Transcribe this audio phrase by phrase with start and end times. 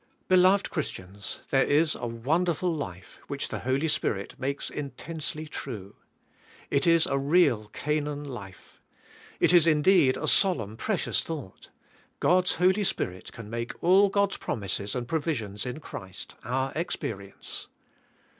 [0.27, 2.07] Be loved Christians there is a.
[2.07, 5.95] wonderful life, which the Holy Spirit makes intensely true.
[6.71, 8.81] It is a real Ca naan life.
[9.39, 11.69] It is indeed a solemn, precious thoug ht.
[12.19, 17.67] God's Holy Spirit can make all God's promises and provisions in Christ our experience.